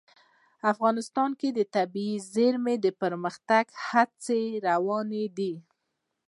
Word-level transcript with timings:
افغانستان 0.71 1.31
کې 1.39 1.49
د 1.53 1.59
طبیعي 1.75 2.15
زیرمې 2.33 2.75
د 2.85 2.87
پرمختګ 3.01 3.65
هڅې 3.87 4.41
روانې 4.67 5.25
دي. 5.37 5.53